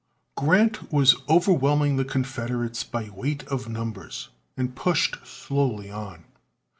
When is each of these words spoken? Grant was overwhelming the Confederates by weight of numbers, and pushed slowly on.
Grant 0.35 0.91
was 0.91 1.15
overwhelming 1.29 1.95
the 1.95 2.03
Confederates 2.03 2.83
by 2.83 3.11
weight 3.11 3.43
of 3.49 3.69
numbers, 3.69 4.29
and 4.57 4.75
pushed 4.75 5.17
slowly 5.27 5.91
on. 5.91 6.23